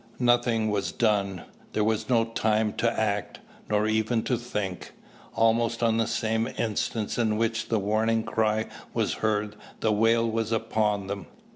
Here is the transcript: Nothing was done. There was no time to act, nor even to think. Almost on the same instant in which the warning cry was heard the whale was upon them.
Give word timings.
Nothing 0.17 0.71
was 0.71 0.91
done. 0.91 1.43
There 1.73 1.83
was 1.83 2.09
no 2.09 2.25
time 2.25 2.73
to 2.77 2.91
act, 2.99 3.37
nor 3.69 3.85
even 3.85 4.23
to 4.23 4.35
think. 4.35 4.93
Almost 5.35 5.83
on 5.83 5.97
the 5.97 6.07
same 6.07 6.47
instant 6.57 7.19
in 7.19 7.37
which 7.37 7.67
the 7.69 7.77
warning 7.77 8.23
cry 8.23 8.65
was 8.95 9.13
heard 9.21 9.55
the 9.79 9.91
whale 9.91 10.27
was 10.27 10.51
upon 10.51 11.05
them. 11.05 11.27